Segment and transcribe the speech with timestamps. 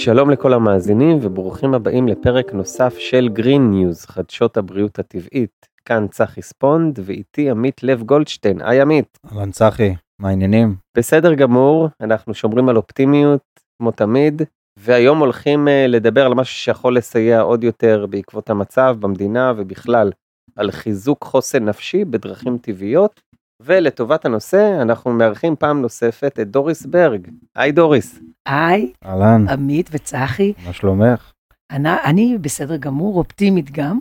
[0.00, 5.66] שלום לכל המאזינים וברוכים הבאים לפרק נוסף של Green News, חדשות הבריאות הטבעית.
[5.84, 8.62] כאן צחי ספונד ואיתי עמית לב גולדשטיין.
[8.62, 9.18] היי עמית.
[9.32, 10.76] אהלן צחי, מה העניינים?
[10.96, 13.40] בסדר גמור, אנחנו שומרים על אופטימיות
[13.78, 14.42] כמו תמיד,
[14.78, 20.10] והיום הולכים uh, לדבר על משהו שיכול לסייע עוד יותר בעקבות המצב במדינה ובכלל,
[20.56, 23.20] על חיזוק חוסן נפשי בדרכים טבעיות,
[23.62, 27.28] ולטובת הנושא אנחנו מארחים פעם נוספת את דוריס ברג.
[27.56, 28.18] היי דוריס.
[28.48, 30.52] היי, אהלן, עמית וצחי.
[30.66, 31.32] מה שלומך?
[31.70, 33.98] אני, אני בסדר גמור, אופטימית גם,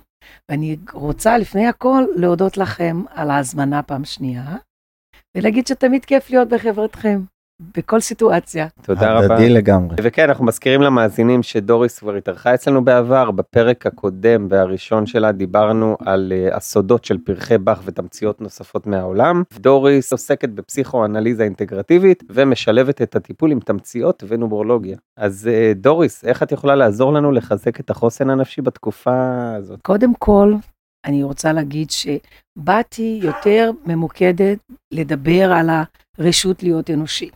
[0.51, 4.55] ואני רוצה לפני הכל להודות לכם על ההזמנה פעם שנייה,
[5.37, 7.21] ולהגיד שתמיד כיף להיות בחברתכם,
[7.77, 8.67] בכל סיטואציה.
[8.81, 9.35] תודה רבה.
[9.35, 9.95] הדדי לגמרי.
[10.03, 16.33] וכן, אנחנו מזכירים למאזינים שדוריס כבר התארחה אצלנו בעבר, בפרק הקודם והראשון שלה דיברנו על
[16.35, 19.43] uh, הסודות של פרחי באך ותמציות נוספות מהעולם.
[19.59, 24.97] דוריס עוסקת בפסיכואנליזה אינטגרטיבית ומשלבת את הטיפול עם תמציות ונומרולוגיה.
[25.17, 29.79] אז uh, דוריס, איך את יכולה לעזור לנו לחזק את החוסן הנפשי בתקופה הזאת?
[29.81, 30.53] קודם כל,
[31.05, 34.57] אני רוצה להגיד שבאתי יותר ממוקדת
[34.93, 35.69] לדבר על
[36.17, 37.29] הרשות להיות אנושי,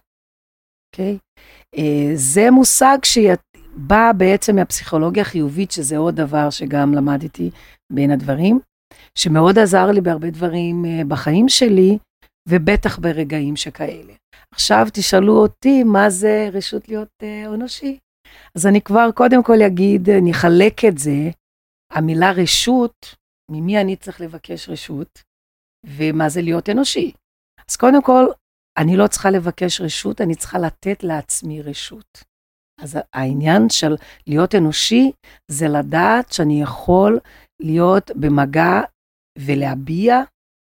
[0.94, 1.18] אוקיי?
[1.78, 7.52] אה, זה מושג שבא בעצם מהפסיכולוגיה החיובית, שזה עוד דבר שגם למדתי
[7.94, 8.60] בין הדברים,
[9.18, 11.98] שמאוד עזר לי בהרבה דברים אה, בחיים שלי,
[12.50, 14.14] ובטח ברגעים שכאלה.
[14.54, 17.98] עכשיו תשאלו אותי מה זה רשות להיות אה, אנושי.
[18.56, 21.30] אז אני כבר קודם כל אגיד, אני אחלק את זה,
[21.92, 23.16] המילה רשות,
[23.52, 25.22] ממי אני צריך לבקש רשות,
[25.86, 27.12] ומה זה להיות אנושי.
[27.70, 28.26] אז קודם כל,
[28.78, 32.24] אני לא צריכה לבקש רשות, אני צריכה לתת לעצמי רשות.
[32.82, 33.96] אז העניין של
[34.28, 35.12] להיות אנושי
[35.52, 37.20] זה לדעת שאני יכול
[37.62, 38.82] להיות במגע
[39.40, 40.22] ולהביע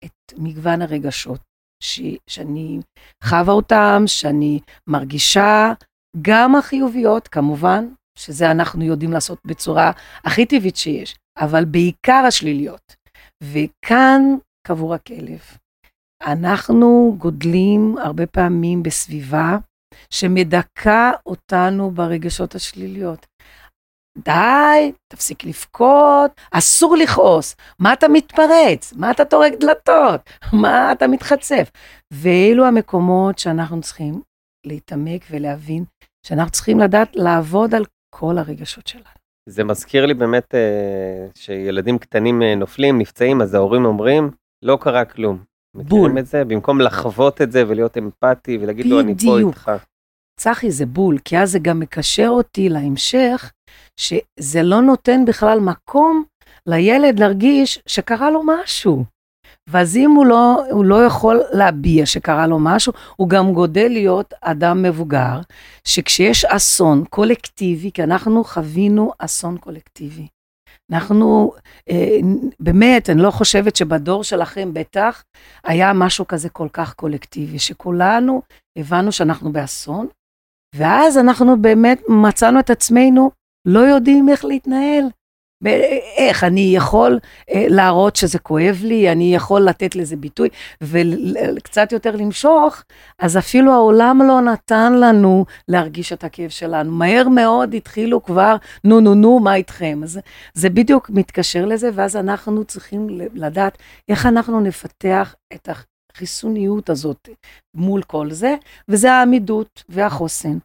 [0.06, 1.42] את מגוון הרגשות
[1.84, 2.80] ש, שאני
[3.24, 5.74] חווה אותם, שאני מרגישה,
[6.22, 9.92] גם החיוביות כמובן, שזה אנחנו יודעים לעשות בצורה
[10.24, 12.96] הכי טבעית שיש, אבל בעיקר השליליות.
[13.44, 14.22] וכאן
[14.68, 15.42] קבור הכלב.
[16.26, 19.58] אנחנו גודלים הרבה פעמים בסביבה
[20.10, 23.26] שמדכא אותנו ברגשות השליליות.
[24.18, 28.94] די, תפסיק לבכות, אסור לכעוס, מה אתה מתפרץ?
[28.94, 30.22] מה אתה טורק דלתות?
[30.54, 31.72] מה אתה מתחצף?
[32.14, 34.22] ואלו המקומות שאנחנו צריכים
[34.66, 35.84] להתעמק ולהבין
[36.28, 39.06] שאנחנו צריכים לדעת לעבוד על כל הרגשות שלנו.
[39.50, 44.32] זה מזכיר לי באמת אה, שילדים קטנים אה, נופלים, נפצעים, אז ההורים אומרים,
[44.64, 45.55] לא קרה כלום.
[45.84, 46.20] בול.
[46.20, 46.46] את זה?
[46.46, 49.40] במקום לחוות את זה ולהיות אמפתי ולהגיד לו, אני פה.
[49.40, 49.72] איתך.
[50.40, 53.52] צחי זה בול, כי אז זה גם מקשר אותי להמשך,
[54.00, 56.24] שזה לא נותן בכלל מקום
[56.66, 59.06] לילד להרגיש שקרה לו משהו.
[59.70, 64.34] ואז אם הוא לא, הוא לא יכול להביע שקרה לו משהו, הוא גם גודל להיות
[64.42, 65.40] אדם מבוגר,
[65.88, 70.28] שכשיש אסון קולקטיבי, כי אנחנו חווינו אסון קולקטיבי.
[70.92, 71.52] אנחנו,
[71.90, 72.18] אה,
[72.60, 75.24] באמת, אני לא חושבת שבדור שלכם בטח
[75.64, 78.42] היה משהו כזה כל כך קולקטיבי, שכולנו
[78.78, 80.08] הבנו שאנחנו באסון,
[80.76, 83.32] ואז אנחנו באמת מצאנו את עצמנו
[83.68, 85.04] לא יודעים איך להתנהל.
[86.18, 90.50] איך אני יכול אה, להראות שזה כואב לי, אני יכול לתת לזה ביטוי
[90.82, 92.84] וקצת יותר למשוך,
[93.20, 96.92] אז אפילו העולם לא נתן לנו להרגיש את הכאב שלנו.
[96.92, 100.02] מהר מאוד התחילו כבר, נו נו נו, מה איתכם?
[100.04, 100.20] אז
[100.54, 103.78] זה בדיוק מתקשר לזה, ואז אנחנו צריכים לדעת
[104.10, 105.70] איך אנחנו נפתח את
[106.16, 107.30] החיסוניות הזאת
[107.74, 108.56] מול כל זה,
[108.90, 110.58] וזה העמידות והחוסן.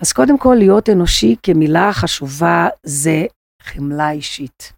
[0.00, 3.26] אז קודם כל, להיות אנושי כמילה חשובה זה
[3.68, 4.72] חמלה אישית.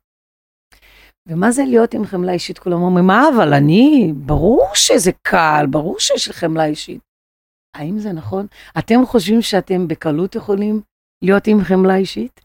[1.29, 2.59] ומה זה להיות עם חמלה אישית?
[2.59, 7.01] כולם אומרים, מה, אבל אני, ברור שזה קל, ברור שיש לי חמלה אישית.
[7.77, 8.47] האם זה נכון?
[8.79, 10.81] אתם חושבים שאתם בקלות יכולים
[11.25, 12.41] להיות עם חמלה אישית?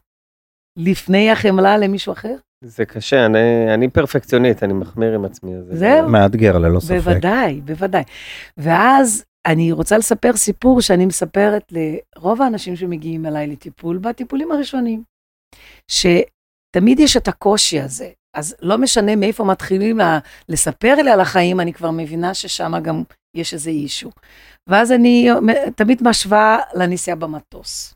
[0.78, 2.36] לפני החמלה למישהו אחר?
[2.64, 5.50] זה קשה, אני, אני פרפקציונית, אני מחמיר עם עצמי.
[5.62, 6.08] זה- זהו.
[6.08, 6.90] מאתגר ללא ספק.
[6.94, 8.02] בוודאי, בוודאי.
[8.56, 15.02] ואז אני רוצה לספר סיפור שאני מספרת לרוב האנשים שמגיעים אליי לטיפול, בטיפולים הראשונים,
[16.76, 18.10] שתמיד יש את הקושי הזה.
[18.34, 20.18] אז לא משנה מאיפה מתחילים לה-
[20.48, 23.02] לספר לי על החיים, אני כבר מבינה ששם גם
[23.34, 24.10] יש איזה אישו.
[24.66, 25.28] ואז אני
[25.76, 27.94] תמיד משווה לנסיעה במטוס.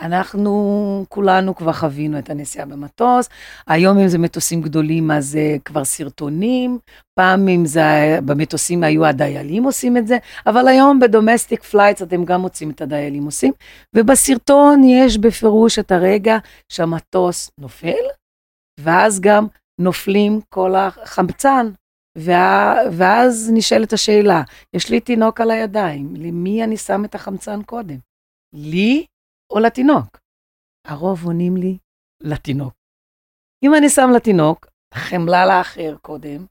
[0.00, 3.28] אנחנו כולנו כבר חווינו את הנסיעה במטוס,
[3.66, 6.78] היום אם זה מטוסים גדולים אז זה כבר סרטונים,
[7.18, 12.24] פעם אם זה במטוסים היו הדיילים עושים את זה, אבל היום ב domestic flights אתם
[12.24, 13.52] גם מוצאים את הדיילים עושים,
[13.96, 16.38] ובסרטון יש בפירוש את הרגע
[16.68, 18.04] שהמטוס נופל,
[18.80, 19.46] ואז גם
[19.80, 21.70] נופלים כל החמצן,
[22.18, 24.42] וה, ואז נשאלת השאלה,
[24.76, 27.96] יש לי תינוק על הידיים, למי אני שם את החמצן קודם?
[28.52, 29.04] לי
[29.50, 30.18] או לתינוק?
[30.86, 31.78] הרוב עונים לי,
[32.22, 32.74] לתינוק.
[33.64, 36.46] אם אני שם לתינוק, חמלה לאחר קודם,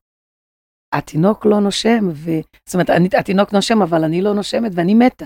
[0.93, 2.31] התינוק לא נושם, ו...
[2.65, 5.25] זאת אומרת, אני, התינוק נושם, אבל אני לא נושמת ואני מתה.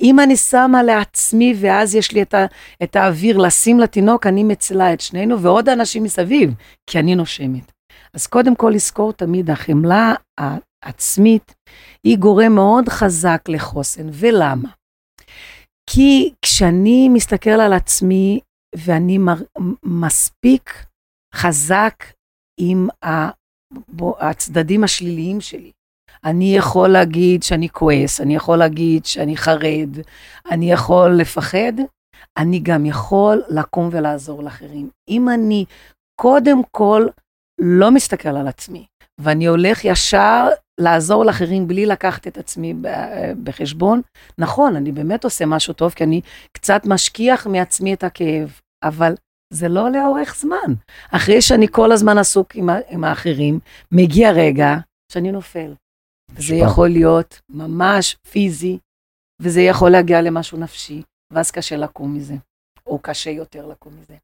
[0.00, 2.46] אם אני שמה לעצמי, ואז יש לי את, ה,
[2.82, 6.54] את האוויר לשים לתינוק, אני מצילה את שנינו ועוד אנשים מסביב,
[6.86, 7.72] כי אני נושמת.
[8.14, 10.14] אז קודם כל לזכור תמיד, החמלה
[10.84, 11.54] העצמית
[12.04, 14.08] היא גורם מאוד חזק לחוסן.
[14.12, 14.68] ולמה?
[15.90, 18.40] כי כשאני מסתכל על עצמי
[18.76, 19.18] ואני
[19.82, 20.86] מספיק
[21.34, 22.04] חזק
[22.60, 22.88] עם
[24.20, 25.72] הצדדים השליליים שלי.
[26.24, 29.90] אני יכול להגיד שאני כועס, אני יכול להגיד שאני חרד,
[30.50, 31.72] אני יכול לפחד,
[32.36, 34.90] אני גם יכול לקום ולעזור לאחרים.
[35.08, 35.64] אם אני
[36.20, 37.06] קודם כל
[37.60, 38.86] לא מסתכל על עצמי,
[39.20, 40.48] ואני הולך ישר
[40.80, 42.74] לעזור לאחרים בלי לקחת את עצמי
[43.44, 44.00] בחשבון,
[44.38, 46.20] נכון, אני באמת עושה משהו טוב, כי אני
[46.52, 49.14] קצת משכיח מעצמי את הכאב, אבל
[49.52, 50.74] זה לא לאורך זמן.
[51.10, 53.58] אחרי שאני כל הזמן עסוק עם, עם האחרים,
[53.92, 54.74] מגיע רגע
[55.12, 55.74] שאני נופל.
[56.38, 58.78] זה יכול להיות ממש פיזי,
[59.42, 62.34] וזה יכול להגיע למשהו נפשי, ואז קשה לקום מזה,
[62.86, 64.16] או קשה יותר לקום מזה.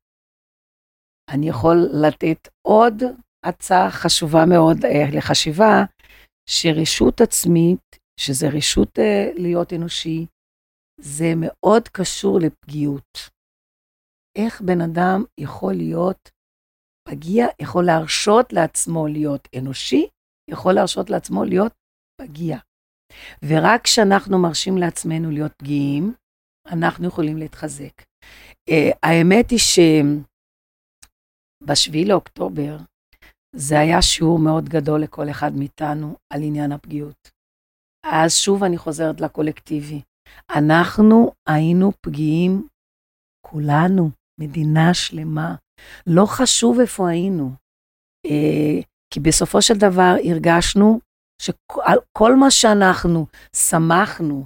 [1.30, 3.02] אני יכול לתת עוד
[3.44, 5.84] הצעה חשובה מאוד אה, לחשיבה,
[6.50, 10.26] שרשות עצמית, שזה רשות אה, להיות אנושי,
[11.00, 13.18] זה מאוד קשור לפגיעות.
[14.38, 16.30] איך בן אדם יכול להיות
[17.08, 20.08] פגיע, יכול להרשות לעצמו להיות אנושי,
[20.50, 21.72] יכול להרשות לעצמו להיות
[22.20, 22.58] פגיע.
[23.42, 26.12] ורק כשאנחנו מרשים לעצמנו להיות פגיעים,
[26.66, 28.02] אנחנו יכולים להתחזק.
[28.70, 29.58] Uh, האמת היא
[31.64, 32.76] שבשביעי לאוקטובר,
[33.56, 37.30] זה היה שיעור מאוד גדול לכל אחד מאיתנו על עניין הפגיעות.
[38.06, 40.00] אז שוב אני חוזרת לקולקטיבי.
[40.56, 42.66] אנחנו היינו פגיעים,
[43.46, 44.10] כולנו,
[44.40, 45.54] מדינה שלמה.
[46.06, 47.50] לא חשוב איפה היינו,
[48.26, 48.80] אה,
[49.14, 51.00] כי בסופו של דבר הרגשנו
[51.42, 54.44] שכל מה שאנחנו שמחנו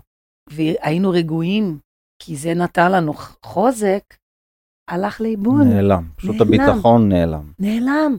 [0.50, 1.78] והיינו רגועים,
[2.22, 3.12] כי זה נתן לנו
[3.44, 4.02] חוזק,
[4.90, 5.66] הלך לאיבוד.
[5.66, 6.60] נעלם, פשוט נעלם.
[6.60, 7.52] הביטחון נעלם.
[7.58, 8.16] נעלם.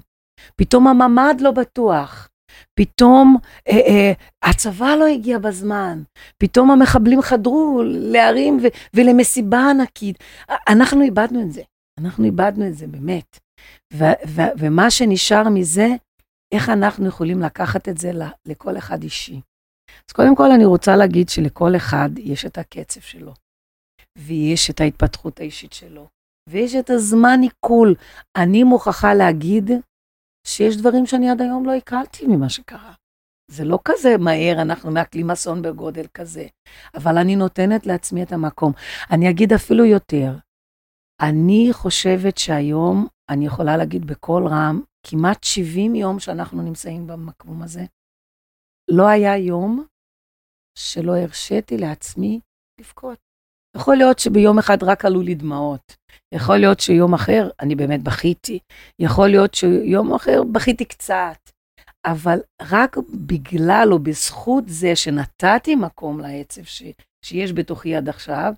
[0.55, 2.29] פתאום הממ"ד לא בטוח.
[2.75, 3.37] פתאום
[3.67, 4.11] אה, אה,
[4.43, 6.03] הצבא לא הגיע בזמן,
[6.37, 10.17] פתאום המחבלים חדרו לערים ו- ולמסיבה ענקית.
[10.67, 11.61] אנחנו איבדנו את זה,
[11.99, 13.39] אנחנו איבדנו את זה באמת.
[13.93, 15.87] ו- ו- ומה שנשאר מזה,
[16.53, 18.11] איך אנחנו יכולים לקחת את זה
[18.45, 19.41] לכל אחד אישי.
[20.09, 23.33] אז קודם כל אני רוצה להגיד שלכל אחד יש את הקצב שלו,
[24.17, 26.07] ויש את ההתפתחות האישית שלו,
[26.49, 27.95] ויש את הזמן עיכול.
[28.35, 29.71] אני מוכרחה להגיד
[30.47, 32.93] שיש דברים שאני עד היום לא הכרתי ממה שקרה.
[33.51, 36.47] זה לא כזה מהר, אנחנו מעכלים אסון בגודל כזה,
[36.95, 38.71] אבל אני נותנת לעצמי את המקום.
[39.11, 40.31] אני אגיד אפילו יותר,
[41.21, 47.81] אני חושבת שהיום, אני יכולה להגיד בקול רם, כמעט 70 יום שאנחנו נמצאים במקום הזה,
[48.91, 49.85] לא היה יום
[50.77, 52.39] שלא הרשיתי לעצמי
[52.79, 53.32] לבכות.
[53.77, 55.95] יכול להיות שביום אחד רק עלו לי דמעות.
[56.33, 58.59] יכול להיות שיום אחר אני באמת בכיתי.
[58.99, 61.49] יכול להיות שיום אחר בכיתי קצת.
[62.05, 66.83] אבל רק בגלל או בזכות זה שנתתי מקום לעצב ש,
[67.25, 68.53] שיש בתוכי עד עכשיו,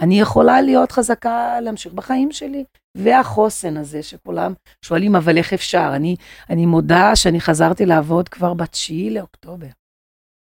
[0.00, 2.64] אני יכולה להיות חזקה להמשיך בחיים שלי.
[2.96, 4.52] והחוסן הזה שכולם
[4.84, 5.92] שואלים, אבל איך אפשר?
[5.96, 6.16] אני,
[6.50, 9.66] אני מודה שאני חזרתי לעבוד כבר בתשיעי לאוקטובר.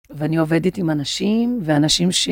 [0.09, 2.29] ואני עובדת עם אנשים, ואנשים ש,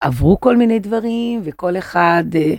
[0.00, 2.24] עברו כל מיני דברים, וכל אחד...
[2.34, 2.54] אה,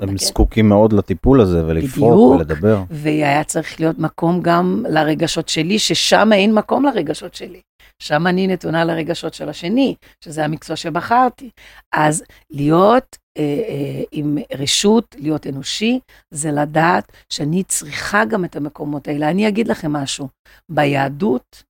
[0.00, 0.18] הם.
[0.18, 2.82] זקוקים מאוד לטיפול הזה, ולפרוק ולדבר.
[2.90, 7.60] והיה צריך להיות מקום גם לרגשות שלי, ששם אין מקום לרגשות שלי.
[8.02, 11.50] שם אני נתונה לרגשות של השני, שזה המקצוע שבחרתי.
[11.94, 19.08] אז להיות אה, אה, עם רשות, להיות אנושי, זה לדעת שאני צריכה גם את המקומות
[19.08, 19.30] האלה.
[19.30, 20.28] אני אגיד לכם משהו,
[20.70, 21.62] ביהדות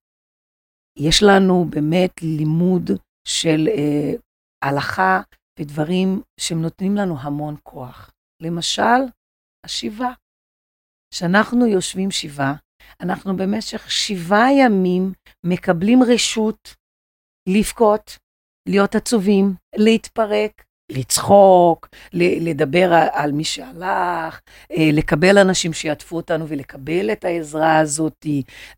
[0.99, 2.91] יש לנו באמת לימוד
[3.27, 4.13] של אה,
[4.61, 5.21] הלכה
[5.59, 8.11] ודברים שהם נותנים לנו המון כוח.
[8.41, 9.01] למשל,
[9.65, 10.11] השיבה.
[11.13, 12.53] כשאנחנו יושבים שיבה,
[13.01, 16.75] אנחנו במשך שבעה ימים מקבלים רשות
[17.49, 18.17] לבכות,
[18.69, 24.39] להיות עצובים, להתפרק, לצחוק, לדבר על מי שהלך,
[24.71, 28.25] אה, לקבל אנשים שיעטפו אותנו ולקבל את העזרה הזאת,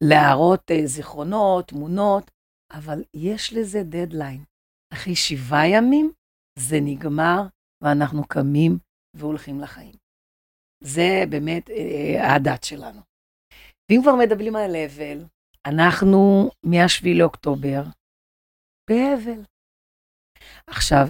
[0.01, 2.31] להראות אה, זיכרונות, תמונות,
[2.71, 4.48] אבל יש לזה דדליין.
[4.93, 6.11] אחרי שבעה ימים
[6.59, 7.41] זה נגמר,
[7.83, 8.77] ואנחנו קמים
[9.15, 9.95] והולכים לחיים.
[10.83, 13.01] זה באמת אה, הדת שלנו.
[13.91, 15.25] ואם כבר מדברים על אבל,
[15.65, 17.83] אנחנו מ-7 לאוקטובר
[18.89, 19.41] באבל.
[20.67, 21.07] עכשיו,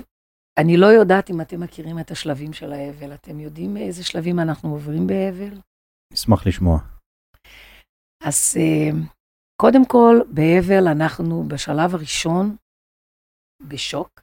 [0.60, 3.14] אני לא יודעת אם אתם מכירים את השלבים של האבל.
[3.14, 5.62] אתם יודעים איזה שלבים אנחנו עוברים באבל?
[6.14, 6.80] אשמח לשמוע.
[8.24, 8.92] אז אה,
[9.62, 12.56] קודם כל, באבל אנחנו בשלב הראשון
[13.68, 14.22] בשוק,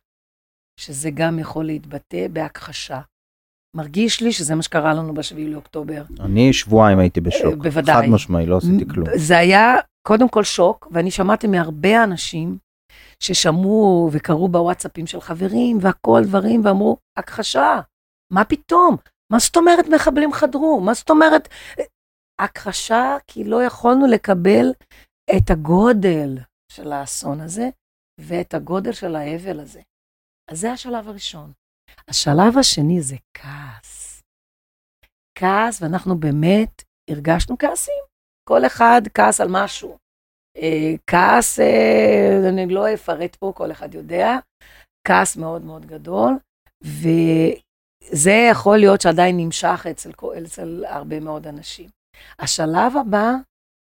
[0.80, 3.00] שזה גם יכול להתבטא בהכחשה.
[3.76, 6.02] מרגיש לי שזה מה שקרה לנו ב-7 לאוקטובר.
[6.20, 7.52] אני שבועיים הייתי בשוק.
[7.52, 8.06] אה, בוודאי.
[8.06, 9.08] חד משמעי, לא עשיתי כלום.
[9.16, 9.74] זה היה
[10.06, 12.58] קודם כל שוק, ואני שמעתי מהרבה אנשים
[13.20, 17.80] ששמעו וקראו בוואטסאפים של חברים והכל דברים, ואמרו, הכחשה,
[18.32, 18.96] מה פתאום?
[19.32, 20.80] מה זאת אומרת מחבלים חדרו?
[20.80, 21.48] מה זאת אומרת?
[22.40, 24.72] הכחשה, כי לא יכולנו לקבל
[25.36, 26.38] את הגודל
[26.72, 27.68] של האסון הזה
[28.20, 29.80] ואת הגודל של האבל הזה.
[30.50, 31.52] אז זה השלב הראשון.
[32.08, 34.22] השלב השני זה כעס.
[35.38, 38.04] כעס, ואנחנו באמת הרגשנו כעסים.
[38.48, 39.98] כל אחד כעס על משהו.
[40.56, 44.30] אה, כעס, אה, אני לא אפרט פה, כל אחד יודע,
[45.08, 46.38] כעס מאוד מאוד גדול,
[46.82, 50.10] וזה יכול להיות שעדיין נמשך אצל,
[50.44, 51.90] אצל הרבה מאוד אנשים.
[52.38, 53.30] השלב הבא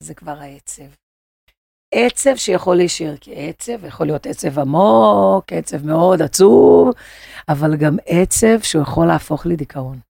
[0.03, 1.02] זה כבר העצב.
[1.93, 6.91] עצב שיכול להישאר כעצב, יכול להיות עצב עמוק, עצב מאוד עצוב,
[7.49, 10.01] אבל גם עצב שהוא יכול להפוך לדיכאון.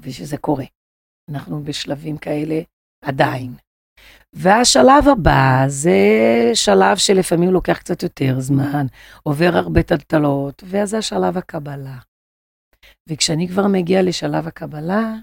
[0.00, 0.64] ושזה קורה.
[1.30, 2.60] אנחנו בשלבים כאלה
[3.04, 3.54] עדיין.
[4.32, 6.00] והשלב הבא זה
[6.54, 8.86] שלב שלפעמים לוקח קצת יותר זמן,
[9.22, 11.98] עובר הרבה טלטלות, ואז זה השלב הקבלה.
[13.08, 15.14] וכשאני כבר מגיע לשלב הקבלה,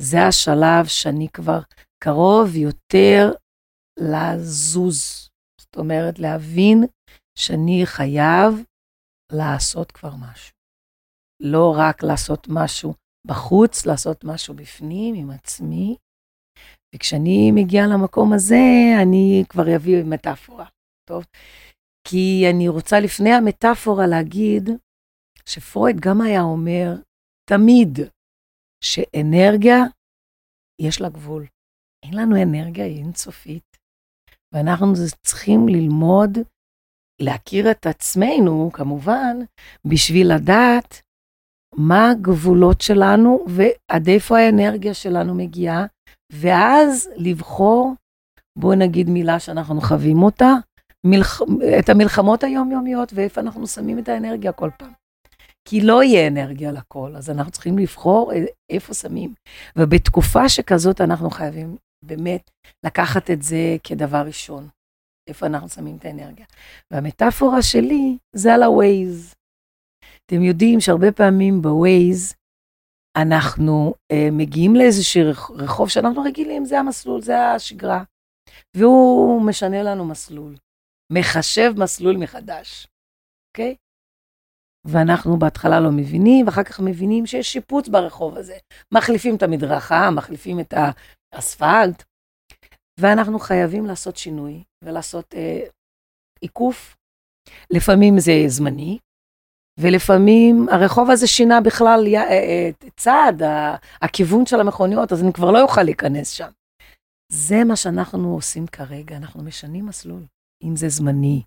[0.00, 1.60] זה השלב שאני כבר
[2.04, 3.32] קרוב יותר
[4.00, 5.28] לזוז.
[5.60, 6.84] זאת אומרת, להבין
[7.38, 8.64] שאני חייב
[9.32, 10.54] לעשות כבר משהו.
[11.42, 12.94] לא רק לעשות משהו
[13.26, 15.96] בחוץ, לעשות משהו בפנים עם עצמי.
[16.94, 18.64] וכשאני מגיעה למקום הזה,
[19.02, 20.66] אני כבר אביא מטאפורה,
[21.08, 21.24] טוב?
[22.08, 24.70] כי אני רוצה לפני המטאפורה להגיד
[25.46, 26.94] שפרויד גם היה אומר
[27.50, 27.98] תמיד
[28.84, 29.78] שאנרגיה,
[30.80, 31.46] יש לה גבול.
[32.04, 33.69] אין לנו אנרגיה אינסופית.
[34.54, 34.92] ואנחנו
[35.22, 36.38] צריכים ללמוד,
[37.20, 39.36] להכיר את עצמנו, כמובן,
[39.84, 41.02] בשביל לדעת
[41.74, 45.86] מה הגבולות שלנו ועד איפה האנרגיה שלנו מגיעה,
[46.32, 47.94] ואז לבחור,
[48.58, 50.54] בואו נגיד מילה שאנחנו חווים אותה,
[51.06, 51.42] מלח...
[51.78, 54.92] את המלחמות היומיומיות ואיפה אנחנו שמים את האנרגיה כל פעם.
[55.68, 58.32] כי לא יהיה אנרגיה לכל, אז אנחנו צריכים לבחור
[58.70, 59.34] איפה שמים.
[59.76, 62.50] ובתקופה שכזאת אנחנו חייבים באמת
[62.86, 64.68] לקחת את זה כדבר ראשון,
[65.28, 66.46] איפה אנחנו שמים את האנרגיה.
[66.90, 69.34] והמטאפורה שלי זה על ה-Waze.
[70.26, 72.34] אתם יודעים שהרבה פעמים ב-Waze
[73.16, 78.02] אנחנו אה, מגיעים לאיזשהו רחוב שאנחנו רגילים, זה המסלול, זה השגרה.
[78.76, 80.56] והוא משנה לנו מסלול,
[81.12, 82.86] מחשב מסלול מחדש,
[83.50, 83.76] אוקיי?
[84.86, 88.58] ואנחנו בהתחלה לא מבינים, ואחר כך מבינים שיש שיפוץ ברחוב הזה.
[88.94, 90.74] מחליפים את המדרכה, מחליפים את
[91.32, 92.04] האספלט,
[93.00, 95.60] ואנחנו חייבים לעשות שינוי ולעשות אה,
[96.40, 96.96] עיקוף.
[97.70, 98.98] לפעמים זה זמני,
[99.80, 102.06] ולפעמים הרחוב הזה שינה בכלל.
[102.14, 103.42] אה, אה, צעד,
[104.02, 106.50] הכיוון של המכוניות, אז אני כבר לא אוכל להיכנס שם.
[107.32, 110.22] זה מה שאנחנו עושים כרגע, אנחנו משנים מסלול.
[110.62, 111.42] אם זה זמני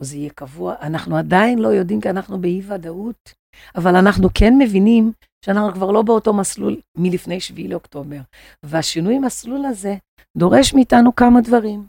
[0.00, 3.34] או זה יהיה קבוע, אנחנו עדיין לא יודעים כי אנחנו באי ודאות,
[3.76, 5.12] אבל אנחנו כן מבינים
[5.46, 8.20] שאנחנו כבר לא באותו מסלול מלפני 7 לאוקטובר.
[8.62, 9.94] והשינוי מסלול הזה
[10.36, 11.86] דורש מאיתנו כמה דברים.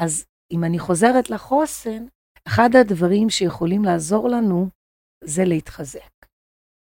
[0.00, 2.06] אז אם אני חוזרת לחוסן,
[2.48, 4.68] אחד הדברים שיכולים לעזור לנו
[5.24, 6.26] זה להתחזק.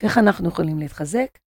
[0.03, 1.39] איך אנחנו יכולים להתחזק?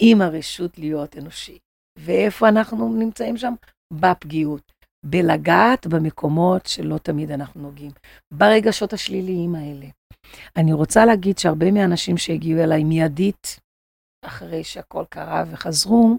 [0.00, 1.58] עם הרשות להיות אנושי.
[1.98, 3.54] ואיפה אנחנו נמצאים שם?
[3.92, 4.72] בפגיעות.
[5.04, 7.90] בלגעת במקומות שלא תמיד אנחנו נוגעים.
[8.34, 9.86] ברגשות השליליים האלה.
[10.56, 13.60] אני רוצה להגיד שהרבה מהאנשים שהגיעו אליי מיידית,
[14.24, 16.18] אחרי שהכל קרה וחזרו,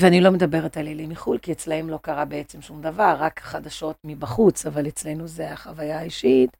[0.00, 3.96] ואני לא מדברת על אלה מחו"ל, כי אצלהם לא קרה בעצם שום דבר, רק חדשות
[4.06, 6.50] מבחוץ, אבל אצלנו זה החוויה האישית.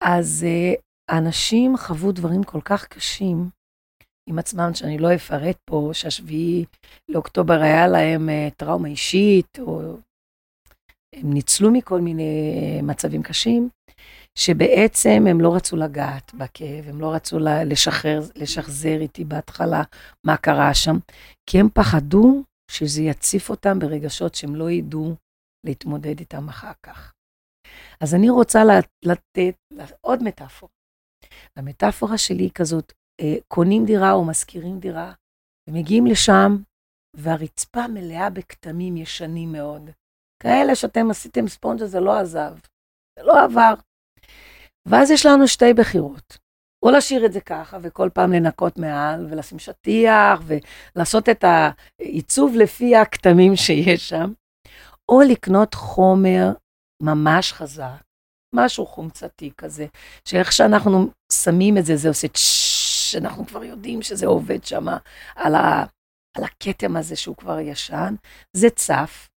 [0.00, 0.46] אז
[1.10, 3.50] האנשים חוו דברים כל כך קשים
[4.28, 6.64] עם עצמם, שאני לא אפרט פה, שהשביעי
[7.08, 9.96] לאוקטובר היה להם uh, טראומה אישית, או
[11.14, 13.68] הם ניצלו מכל מיני מצבים קשים,
[14.38, 19.82] שבעצם הם לא רצו לגעת בכאב, הם לא רצו לשחרר, לשחזר איתי בהתחלה
[20.26, 20.96] מה קרה שם,
[21.50, 25.14] כי הם פחדו שזה יציף אותם ברגשות שהם לא ידעו
[25.66, 27.12] להתמודד איתם אחר כך.
[28.00, 28.58] אז אני רוצה
[29.04, 29.56] לתת
[30.00, 30.72] עוד מטאפורה.
[31.56, 35.12] המטאפורה שלי היא כזאת, אה, קונים דירה או משכירים דירה,
[35.68, 36.56] ומגיעים לשם,
[37.16, 39.90] והרצפה מלאה בכתמים ישנים מאוד.
[40.42, 42.56] כאלה שאתם עשיתם ספונג'ה, זה לא עזב,
[43.18, 43.74] זה לא עבר.
[44.88, 46.38] ואז יש לנו שתי בחירות.
[46.84, 52.96] או להשאיר את זה ככה, וכל פעם לנקות מעל, ולשים שטיח, ולעשות את העיצוב לפי
[52.96, 54.32] הכתמים שיש שם,
[55.08, 56.52] או לקנות חומר
[57.02, 58.02] ממש חזק,
[58.54, 59.86] משהו חומצתי כזה,
[60.24, 64.86] שאיך שאנחנו שמים את זה, זה עושה צ'שש, אנחנו כבר יודעים שזה עובד שם
[65.36, 65.84] על, ה,
[66.36, 68.14] על הכתם הזה שהוא כבר ישן,
[68.56, 69.28] זה צף,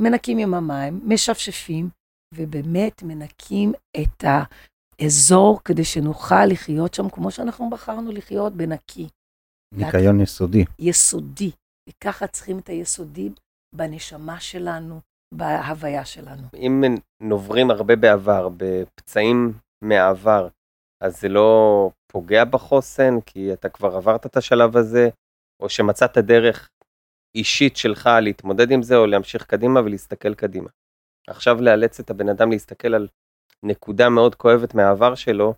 [0.00, 1.88] מנקים עם המים, משפשפים,
[2.34, 4.24] ובאמת מנקים את
[5.00, 9.08] האזור כדי שנוכל לחיות שם כמו שאנחנו בחרנו לחיות בנקי.
[9.74, 10.64] ניקיון יסודי.
[10.78, 11.50] יסודי.
[11.88, 13.30] וככה צריכים את היסודי
[13.74, 15.00] בנשמה שלנו,
[15.34, 16.48] בהוויה שלנו.
[16.54, 16.84] אם
[17.22, 19.52] נוברים הרבה בעבר, בפצעים
[19.84, 20.48] מהעבר,
[21.02, 25.08] אז זה לא פוגע בחוסן, כי אתה כבר עברת את השלב הזה,
[25.62, 26.70] או שמצאת דרך
[27.34, 30.68] אישית שלך להתמודד עם זה, או להמשיך קדימה ולהסתכל קדימה.
[31.28, 33.08] עכשיו לאלץ את הבן אדם להסתכל על
[33.64, 35.54] נקודה מאוד כואבת מהעבר שלו,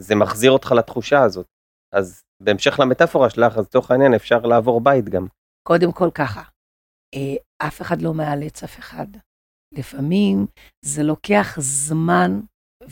[0.00, 1.46] זה מחזיר אותך לתחושה הזאת.
[1.94, 5.26] אז בהמשך למטאפורה שלך, אז לצורך העניין אפשר לעבור בית גם.
[5.68, 6.42] קודם כל ככה,
[7.14, 9.06] אה, אף אחד לא מאלץ אף אחד.
[9.74, 10.46] לפעמים
[10.84, 12.40] זה לוקח זמן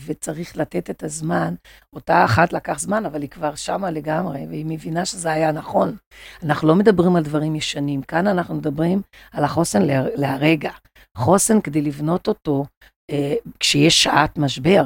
[0.05, 1.53] וצריך לתת את הזמן.
[1.95, 5.95] אותה אחת לקח זמן, אבל היא כבר שמה לגמרי, והיא מבינה שזה היה נכון.
[6.43, 9.81] אנחנו לא מדברים על דברים ישנים, כאן אנחנו מדברים על החוסן
[10.15, 10.71] להרגע.
[11.17, 12.65] חוסן כדי לבנות אותו
[13.59, 14.83] כשיש שעת משבר,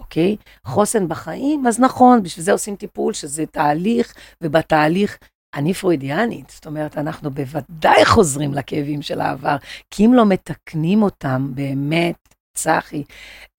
[0.00, 0.36] אוקיי?
[0.64, 5.18] חוסן בחיים, אז נכון, בשביל זה עושים טיפול, שזה תהליך, ובתהליך
[5.54, 9.56] אני פרוידיאנית, זאת אומרת, אנחנו בוודאי חוזרים לכאבים של העבר,
[9.90, 12.16] כי אם לא מתקנים אותם באמת,
[12.56, 13.04] צחי,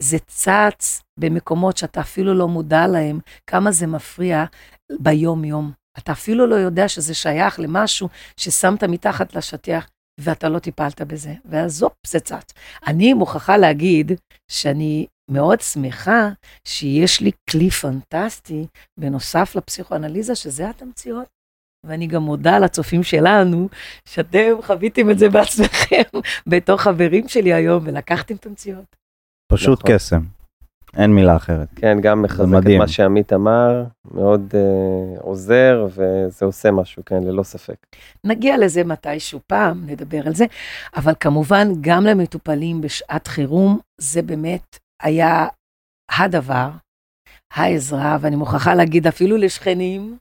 [0.01, 4.45] זה צץ במקומות שאתה אפילו לא מודע להם, כמה זה מפריע
[4.99, 5.71] ביום-יום.
[5.97, 9.89] אתה אפילו לא יודע שזה שייך למשהו ששמת מתחת לשטיח,
[10.21, 12.53] ואתה לא טיפלת בזה, ואז זה צץ.
[12.87, 14.11] אני מוכרחה להגיד
[14.51, 16.29] שאני מאוד שמחה
[16.65, 18.65] שיש לי כלי פנטסטי,
[18.99, 21.27] בנוסף לפסיכואנליזה, שזה התמציות.
[21.85, 23.69] ואני גם מודה לצופים שלנו,
[24.05, 26.19] שאתם חוויתם את זה בעצמכם
[26.51, 28.95] בתור חברים שלי היום, ולקחתם תמציות.
[29.51, 29.95] פשוט נכון.
[29.95, 30.40] קסם.
[30.97, 31.67] אין מילה אחרת.
[31.75, 37.43] כן, גם מחזק את מה שעמית אמר, מאוד uh, עוזר, וזה עושה משהו, כן, ללא
[37.43, 37.75] ספק.
[38.23, 40.45] נגיע לזה מתישהו פעם, נדבר על זה,
[40.95, 45.47] אבל כמובן, גם למטופלים בשעת חירום, זה באמת היה
[46.19, 46.69] הדבר,
[47.53, 50.17] העזרה, ואני מוכרחה להגיד, אפילו לשכנים,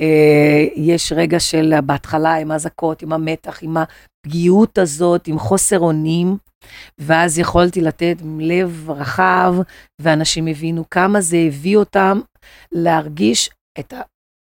[0.00, 6.36] אה, יש רגע של בהתחלה עם אזעקות, עם המתח, עם הפגיעות הזאת, עם חוסר אונים,
[6.98, 9.54] ואז יכולתי לתת לב רחב,
[9.98, 12.20] ואנשים הבינו כמה זה הביא אותם
[12.72, 13.94] להרגיש את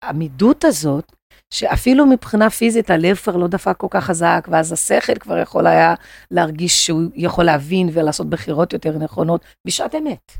[0.03, 1.15] העמידות הזאת,
[1.53, 5.95] שאפילו מבחינה פיזית הלב כבר לא דפק כל כך חזק, ואז השכל כבר יכול היה
[6.31, 10.31] להרגיש שהוא יכול להבין ולעשות בחירות יותר נכונות בשעת אמת,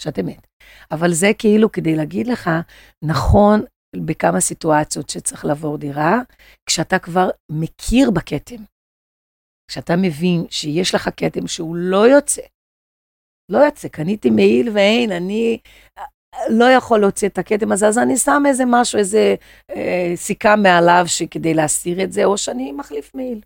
[0.00, 0.46] בשעת אמת.
[0.90, 2.50] אבל זה כאילו כדי להגיד לך,
[3.04, 3.62] נכון,
[3.96, 6.18] בכמה סיטואציות שצריך לעבור דירה,
[6.66, 8.71] כשאתה כבר מכיר בכתם.
[9.70, 12.42] כשאתה מבין שיש לך כתם שהוא לא יוצא,
[13.48, 15.58] לא יוצא, קניתי מעיל ואין, אני
[16.48, 19.34] לא יכול להוציא את הכתם הזה, אז אני שם איזה משהו, איזה
[19.70, 23.40] אה, סיכה מעליו כדי להסיר את זה, או שאני מחליף מעיל,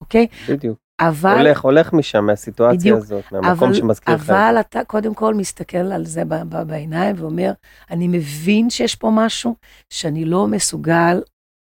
[0.00, 0.26] אוקיי?
[0.48, 0.78] בדיוק.
[1.00, 1.38] אבל...
[1.38, 4.30] הולך, הולך משם, מהסיטואציה בדיוק, הזאת, מהמקום שמזכיר לך.
[4.30, 6.22] אבל אתה קודם כל מסתכל על זה
[6.66, 7.52] בעיניים ואומר,
[7.90, 9.54] אני מבין שיש פה משהו
[9.92, 11.22] שאני לא מסוגל,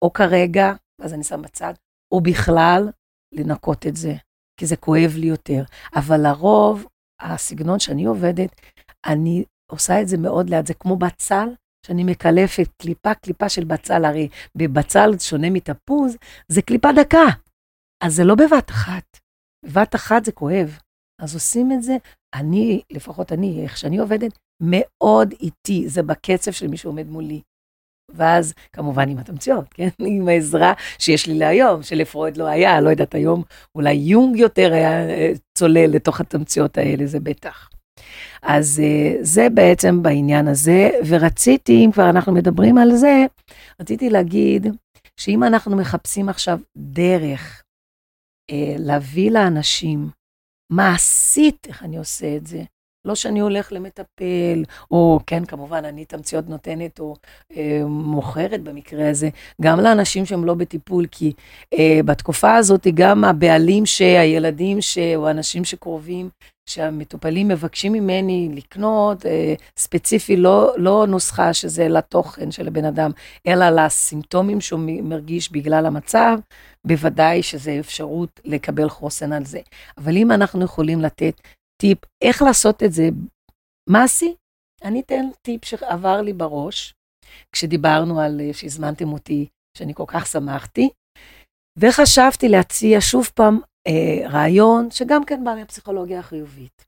[0.01, 1.73] או כרגע, אז אני שם בצד,
[2.11, 2.89] או בכלל,
[3.31, 4.13] לנקות את זה,
[4.59, 5.63] כי זה כואב לי יותר.
[5.95, 6.85] אבל לרוב,
[7.21, 8.61] הסגנון שאני עובדת,
[9.05, 11.49] אני עושה את זה מאוד לאט, זה כמו בצל,
[11.85, 17.25] שאני מקלפת קליפה, קליפה של בצל, הרי בבצל שונה מתפוז, זה קליפה דקה.
[18.03, 19.17] אז זה לא בבת אחת.
[19.65, 20.79] בבת אחת זה כואב.
[21.21, 21.97] אז עושים את זה,
[22.35, 27.41] אני, לפחות אני, איך שאני עובדת, מאוד איטי, זה בקצב של מי שעומד מולי.
[28.13, 29.89] ואז כמובן עם התמציות, כן?
[30.05, 33.43] עם העזרה שיש לי להיום, שלפרויד לא היה, לא יודעת, היום
[33.75, 37.69] אולי יונג יותר היה אה, צולל לתוך התמציות האלה, זה בטח.
[38.43, 43.25] אז אה, זה בעצם בעניין הזה, ורציתי, אם כבר אנחנו מדברים על זה,
[43.81, 44.67] רציתי להגיד
[45.17, 47.63] שאם אנחנו מחפשים עכשיו דרך
[48.51, 50.09] אה, להביא לאנשים
[50.71, 52.63] מעשית איך אני עושה את זה.
[53.05, 57.15] לא שאני הולך למטפל, או כן, כמובן, אני תמציות נותנת או
[57.57, 59.29] אה, מוכרת במקרה הזה,
[59.61, 61.33] גם לאנשים שהם לא בטיפול, כי
[61.73, 64.97] אה, בתקופה הזאת גם הבעלים שהילדים ש...
[65.15, 66.29] או אנשים שקרובים,
[66.69, 73.11] שהמטופלים מבקשים ממני לקנות, אה, ספציפי, לא, לא נוסחה שזה לתוכן של הבן אדם,
[73.47, 76.37] אלא לסימפטומים שהוא מרגיש בגלל המצב,
[76.87, 79.59] בוודאי שזה אפשרות לקבל חוסן על זה.
[79.97, 81.41] אבל אם אנחנו יכולים לתת
[81.81, 83.09] טיפ איך לעשות את זה
[83.89, 84.35] מעשי,
[84.83, 86.93] אני אתן טיפ שעבר לי בראש,
[87.51, 90.89] כשדיברנו על, אה, שהזמנתם אותי, שאני כל כך שמחתי,
[91.77, 96.85] וחשבתי להציע שוב פעם אה, רעיון שגם כן בא מהפסיכולוגיה החיובית.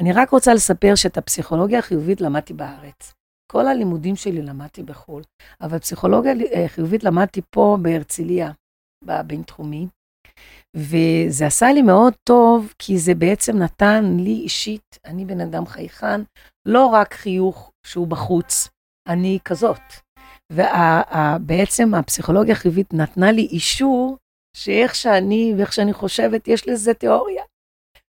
[0.00, 3.14] אני רק רוצה לספר שאת הפסיכולוגיה החיובית למדתי בארץ.
[3.52, 5.22] כל הלימודים שלי למדתי בחו"ל,
[5.60, 8.50] אבל פסיכולוגיה אה, חיובית למדתי פה בהרצליה,
[9.04, 9.86] בבינתחומי,
[10.76, 16.20] וזה עשה לי מאוד טוב, כי זה בעצם נתן לי אישית, אני בן אדם חייכן,
[16.68, 18.68] לא רק חיוך שהוא בחוץ,
[19.08, 19.80] אני כזאת.
[20.52, 24.16] ובעצם הפסיכולוגיה החיובית נתנה לי אישור
[24.56, 27.42] שאיך שאני ואיך שאני חושבת, יש לזה תיאוריה.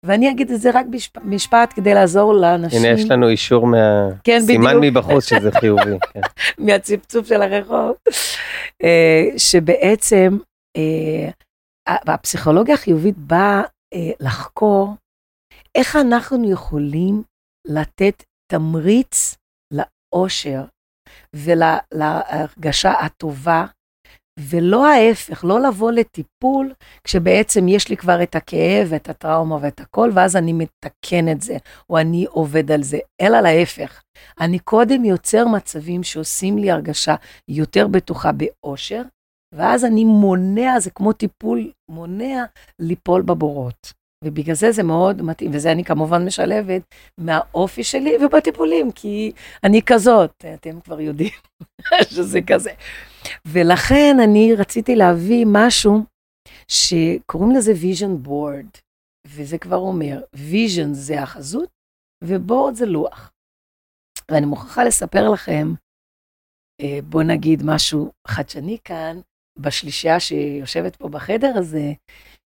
[0.05, 2.85] ואני אגיד את זה רק במשפט כדי לעזור לאנשים.
[2.85, 5.99] הנה, יש לנו אישור מהסימן כן, מבחוץ שזה חיובי.
[6.13, 6.21] כן.
[6.59, 7.93] מהצפצוף של הרחוב.
[8.83, 10.37] אה, שבעצם
[11.89, 13.63] אה, הפסיכולוגיה החיובית באה
[13.95, 14.95] אה, לחקור
[15.75, 17.23] איך אנחנו יכולים
[17.67, 18.23] לתת
[18.53, 19.37] תמריץ
[19.73, 20.65] לאושר
[21.37, 23.67] ולהרגשה הטובה
[24.39, 26.73] ולא ההפך, לא לבוא לטיפול
[27.05, 31.57] כשבעצם יש לי כבר את הכאב ואת הטראומה ואת הכל, ואז אני מתקן את זה,
[31.91, 34.03] או אני עובד על זה, אלא להפך.
[34.41, 37.15] אני קודם יוצר מצבים שעושים לי הרגשה
[37.49, 39.03] יותר בטוחה באושר,
[39.55, 42.45] ואז אני מונע, זה כמו טיפול מונע
[42.79, 43.93] ליפול בבורות.
[44.25, 46.83] ובגלל זה זה מאוד מתאים, וזה אני כמובן משלבת
[47.19, 49.33] מהאופי שלי ובטיפולים, כי
[49.65, 51.33] אני כזאת, אתם כבר יודעים
[52.15, 52.71] שזה כזה.
[53.47, 56.03] ולכן אני רציתי להביא משהו
[56.69, 58.81] שקוראים לזה vision board,
[59.27, 61.69] וזה כבר אומר, vision זה החזות
[62.25, 63.33] ובורד זה לוח.
[64.31, 65.69] ואני מוכרחה לספר לכם,
[66.81, 69.21] אה, בוא נגיד משהו חדשני כאן,
[69.59, 71.93] בשלישייה שיושבת פה בחדר הזה,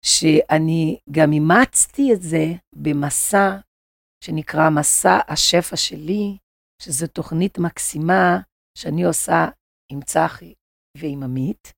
[0.05, 2.45] שאני גם אימצתי את זה
[2.77, 3.57] במסע
[4.25, 6.37] שנקרא מסע השפע שלי,
[6.83, 8.38] שזו תוכנית מקסימה
[8.79, 9.47] שאני עושה
[9.92, 10.55] עם צחי
[10.99, 11.73] ועם עמית.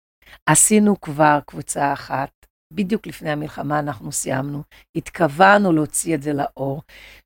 [0.47, 2.31] עשינו כבר קבוצה אחת,
[2.73, 4.63] בדיוק לפני המלחמה אנחנו סיימנו,
[4.97, 6.83] התכוונו להוציא את זה לאור,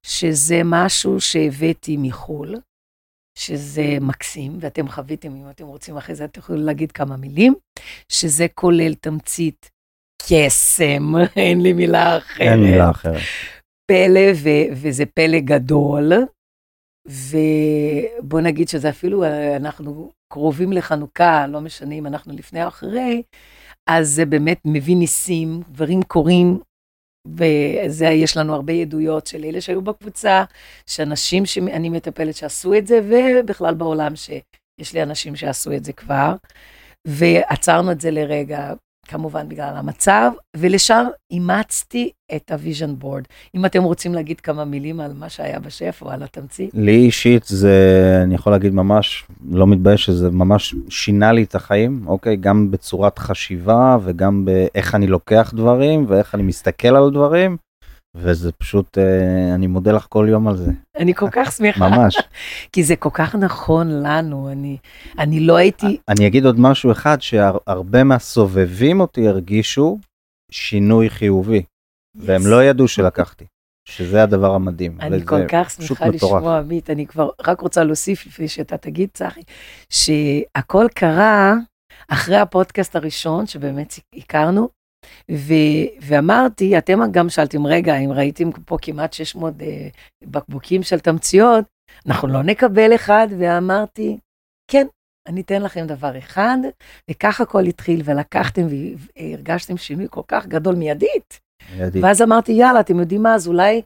[0.06, 2.60] שזה משהו שהבאתי מחו"ל,
[3.38, 7.54] שזה מקסים, ואתם חוויתם, אם אתם רוצים אחרי זה, אתם יכולים להגיד כמה מילים,
[8.08, 9.70] שזה כולל תמצית
[10.22, 12.40] קסם, אין לי מילה אחרת.
[12.40, 13.20] אין מילה אחרת.
[13.86, 16.12] פלא, ו- וזה פלא גדול,
[17.08, 19.24] ובוא נגיד שזה אפילו,
[19.56, 23.22] אנחנו קרובים לחנוכה, לא משנה אם אנחנו לפני או אחרי,
[23.86, 26.58] אז זה באמת מביא ניסים, דברים קורים,
[27.26, 30.44] וזה, יש לנו הרבה עדויות של אלה שהיו בקבוצה,
[30.86, 36.34] שאנשים שאני מטפלת שעשו את זה, ובכלל בעולם שיש לי אנשים שעשו את זה כבר,
[37.06, 38.72] ועצרנו את זה לרגע,
[39.06, 43.22] כמובן בגלל המצב, ולשם אימצתי את ה vision board.
[43.54, 46.70] אם אתם רוצים להגיד כמה מילים על מה שהיה בשף או על התמצית.
[46.74, 52.02] לי אישית זה, אני יכול להגיד ממש, לא מתבייש שזה ממש שינה לי את החיים,
[52.06, 52.36] אוקיי?
[52.36, 57.56] גם בצורת חשיבה וגם באיך אני לוקח דברים ואיך אני מסתכל על דברים.
[58.16, 60.70] וזה פשוט, אה, אני מודה לך כל יום על זה.
[60.96, 61.88] אני כל כך שמחה.
[61.88, 62.16] ממש.
[62.72, 64.76] כי זה כל כך נכון לנו, אני,
[65.18, 65.98] אני לא הייתי...
[66.08, 69.98] אני אגיד עוד משהו אחד, שהרבה מהסובבים אותי הרגישו
[70.50, 72.20] שינוי חיובי, yes.
[72.24, 73.44] והם לא ידעו שלקחתי,
[73.88, 75.00] שזה הדבר המדהים.
[75.00, 79.42] אני כל כך שמחה לשמוע, עמית, אני כבר רק רוצה להוסיף לפני שאתה תגיד, צחי,
[79.90, 81.54] שהכל קרה
[82.08, 84.68] אחרי הפודקאסט הראשון, שבאמת הכרנו,
[86.00, 89.88] ואמרתי, אתם גם שאלתם, רגע, אם ראיתם פה כמעט 600 uh, אה,
[90.22, 91.64] בקבוקים של תמציות,
[92.06, 94.18] אנחנו לא נקבל אחד, ואמרתי,
[94.70, 94.86] כן,
[95.26, 96.58] אני אתן לכם דבר אחד,
[97.10, 98.66] וככה הכל התחיל, ולקחתם
[99.16, 101.40] והרגשתם שינוי כל כך גדול מיידית.
[101.76, 102.02] מיידית.
[102.04, 103.82] ואז אמרתי, יאללה, אתם יודעים מה, אז אולי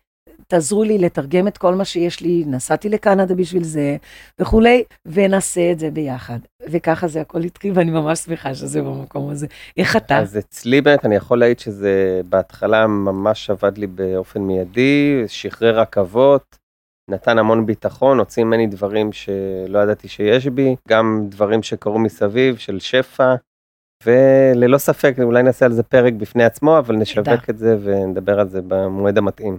[0.47, 3.97] תעזרו לי לתרגם את כל מה שיש לי, נסעתי לקנדה בשביל זה
[4.41, 6.39] וכולי, ונעשה את זה ביחד.
[6.71, 9.47] וככה זה הכל התחיל, ואני ממש שמחה שזה במקום הזה.
[9.77, 10.19] איך אתה?
[10.19, 16.57] אז אצלי באמת, אני יכול להעיד שזה בהתחלה ממש עבד לי באופן מיידי, שחרר רכבות,
[17.11, 22.79] נתן המון ביטחון, הוציא ממני דברים שלא ידעתי שיש בי, גם דברים שקרו מסביב, של
[22.81, 23.35] שפע.
[24.07, 28.49] וללא ספק, אולי נעשה על זה פרק בפני עצמו, אבל נשווק את זה ונדבר על
[28.49, 29.59] זה במועד המתאים.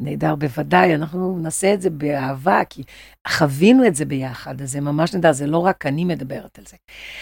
[0.00, 2.82] נהדר, בוודאי, אנחנו נעשה את זה באהבה, כי
[3.28, 6.76] חווינו את זה ביחד, אז זה ממש נהדר, זה לא רק אני מדברת על זה.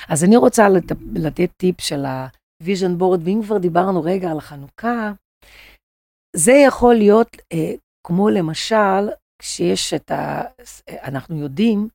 [0.08, 0.92] אז אני רוצה לת...
[1.14, 5.12] לתת טיפ של ה-vision board, ואם כבר דיברנו רגע על החנוכה,
[6.36, 7.74] זה יכול להיות אה,
[8.06, 9.08] כמו למשל,
[9.42, 10.42] כשיש את ה...
[10.90, 11.88] אנחנו יודעים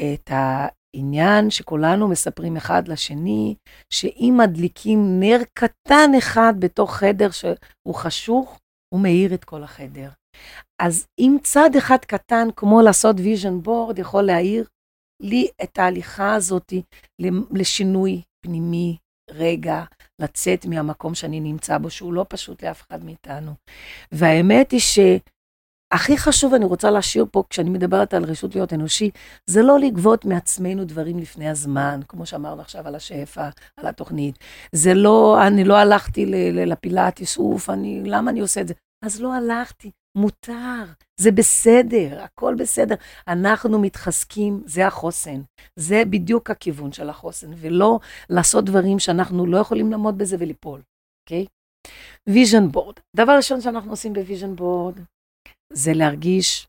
[0.00, 3.54] את העניין שכולנו מספרים אחד לשני,
[3.92, 8.58] שאם מדליקים נר קטן אחד בתוך חדר שהוא חשוך,
[8.94, 10.08] הוא מאיר את כל החדר.
[10.78, 14.64] אז אם צעד אחד קטן, כמו לעשות vision board, יכול להעיר
[15.22, 16.72] לי את ההליכה הזאת
[17.50, 18.96] לשינוי פנימי,
[19.30, 19.84] רגע,
[20.20, 23.52] לצאת מהמקום שאני נמצא בו, שהוא לא פשוט לאף אחד מאיתנו.
[24.12, 29.10] והאמת היא שהכי חשוב, אני רוצה להשאיר פה, כשאני מדברת על רשות להיות אנושי,
[29.46, 34.38] זה לא לגבות מעצמנו דברים לפני הזמן, כמו שאמרנו עכשיו על השפע, על התוכנית.
[34.72, 36.26] זה לא, אני לא הלכתי
[36.66, 38.74] לפילאטיס, אוף, אני, למה אני עושה את זה?
[39.04, 39.90] אז לא הלכתי.
[40.16, 40.84] מותר,
[41.20, 42.94] זה בסדר, הכל בסדר.
[43.28, 45.42] אנחנו מתחזקים, זה החוסן.
[45.76, 47.98] זה בדיוק הכיוון של החוסן, ולא
[48.30, 50.82] לעשות דברים שאנחנו לא יכולים לעמוד בזה וליפול,
[51.24, 51.46] אוקיי?
[52.28, 52.94] vision board.
[53.16, 55.00] דבר ראשון שאנחנו עושים ב vision board,
[55.72, 56.66] זה להרגיש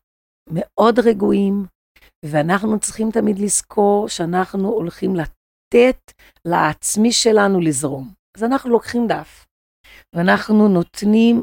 [0.50, 1.66] מאוד רגועים,
[2.24, 6.12] ואנחנו צריכים תמיד לזכור שאנחנו הולכים לתת
[6.44, 8.12] לעצמי שלנו לזרום.
[8.36, 9.46] אז אנחנו לוקחים דף,
[10.14, 11.42] ואנחנו נותנים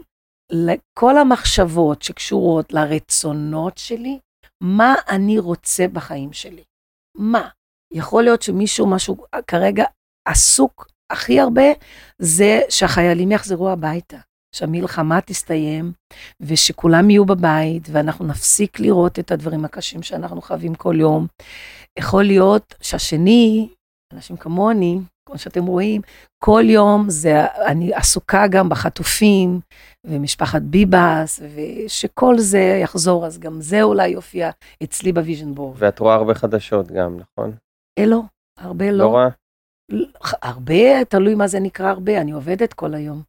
[0.52, 4.20] לכל המחשבות שקשורות לרצונות שלי,
[4.64, 6.64] מה אני רוצה בחיים שלי.
[7.18, 7.50] מה?
[7.94, 9.86] יכול להיות שמישהו, משהו כרגע
[10.28, 11.64] עסוק הכי הרבה,
[12.20, 14.18] זה שהחיילים יחזרו הביתה,
[14.56, 15.92] שהמלחמה תסתיים,
[16.40, 21.28] ושכולם יהיו בבית, ואנחנו נפסיק לראות את הדברים הקשים שאנחנו חווים כל יום.
[22.00, 23.70] יכול להיות שהשני,
[24.14, 26.02] אנשים כמוני, כמו שאתם רואים,
[26.44, 29.60] כל יום זה, אני עסוקה גם בחטופים
[30.06, 34.50] ומשפחת ביבס, ושכל זה יחזור, אז גם זה אולי יופיע
[34.84, 35.76] אצלי ב vision board.
[35.80, 37.56] ואת רואה הרבה חדשות גם, נכון?
[38.00, 38.22] אה, לא,
[38.60, 38.98] הרבה לא.
[38.98, 39.28] לא רואה?
[40.42, 43.22] הרבה, תלוי מה זה נקרא הרבה, אני עובדת כל היום.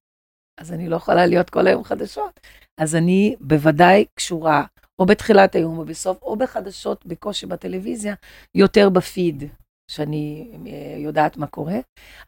[0.60, 2.40] אז אני לא יכולה להיות כל היום חדשות.
[2.80, 4.64] אז אני בוודאי קשורה,
[4.98, 8.14] או בתחילת היום או בסוף, או בחדשות בקושי בטלוויזיה,
[8.54, 9.44] יותר בפיד.
[9.90, 11.78] שאני אה, יודעת מה קורה,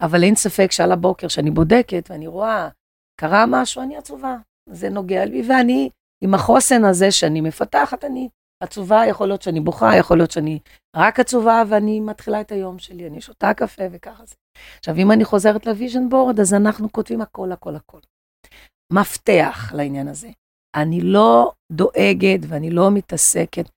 [0.00, 2.68] אבל אין ספק שעל הבוקר שאני בודקת ואני רואה,
[3.20, 4.36] קרה משהו, אני עצובה.
[4.68, 5.90] זה נוגע לי, ואני,
[6.24, 8.28] עם החוסן הזה שאני מפתחת, אני
[8.62, 10.58] עצובה, יכול להיות שאני בוכה, יכול להיות שאני
[10.96, 14.34] רק עצובה, ואני מתחילה את היום שלי, אני שותה קפה וככה זה.
[14.78, 18.00] עכשיו, אם אני חוזרת ל vision board, אז אנחנו כותבים הכל, הכל, הכל.
[18.92, 20.28] מפתח לעניין הזה.
[20.76, 23.68] אני לא דואגת ואני לא מתעסקת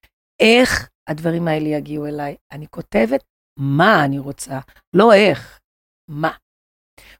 [0.41, 2.35] איך הדברים האלה יגיעו אליי.
[2.51, 3.23] אני כותבת
[3.59, 4.59] מה אני רוצה,
[4.95, 5.59] לא איך,
[6.09, 6.31] מה.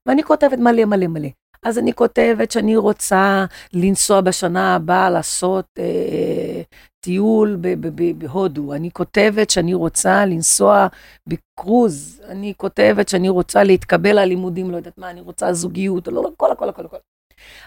[0.06, 1.30] ואני כותבת מלא מלא מלא.
[1.66, 6.62] אז אני כותבת שאני רוצה לנסוע בשנה הבאה לעשות אה,
[7.00, 7.58] טיול
[8.18, 8.74] בהודו.
[8.74, 10.88] אני כותבת שאני רוצה לנסוע
[11.28, 12.22] בקרוז.
[12.26, 16.32] אני כותבת שאני רוצה להתקבל על לימודים, לא יודעת מה, אני רוצה זוגיות, לא, לא,
[16.38, 16.98] כל הכל, הכל, הכל.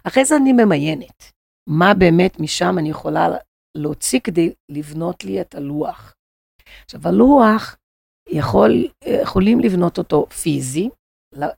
[0.04, 1.32] אחרי זה אני ממיינת.
[1.68, 3.28] מה באמת משם אני יכולה
[3.76, 6.14] להוציא כדי לבנות לי את הלוח.
[6.84, 7.76] עכשיו, הלוח
[8.28, 10.88] יכול, יכולים לבנות אותו פיזי,